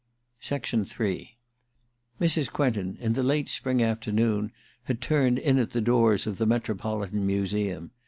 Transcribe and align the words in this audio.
Ill 0.49 0.57
Mrs. 2.19 2.51
Quentin, 2.51 2.97
in 2.99 3.13
the 3.13 3.21
late 3.21 3.47
spring 3.49 3.83
afternoon, 3.83 4.51
had 4.85 4.99
turned 4.99 5.37
in 5.37 5.59
at 5.59 5.73
the 5.73 5.79
doors 5.79 6.25
of 6.25 6.39
the 6.39 6.47
Metropolitan 6.47 7.23
Museum. 7.23 7.91